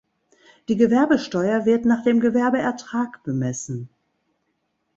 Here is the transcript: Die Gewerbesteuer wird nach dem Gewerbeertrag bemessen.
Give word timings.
Die 0.67 0.77
Gewerbesteuer 0.77 1.67
wird 1.67 1.85
nach 1.85 2.01
dem 2.03 2.21
Gewerbeertrag 2.21 3.21
bemessen. 3.23 3.91